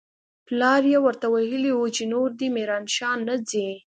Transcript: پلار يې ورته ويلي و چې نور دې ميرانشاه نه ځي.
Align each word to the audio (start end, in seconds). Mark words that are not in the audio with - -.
پلار 0.47 0.81
يې 0.91 0.99
ورته 1.05 1.27
ويلي 1.33 1.71
و 1.75 1.81
چې 1.95 2.03
نور 2.13 2.29
دې 2.39 2.47
ميرانشاه 2.55 3.15
نه 3.27 3.35
ځي. 3.49 3.69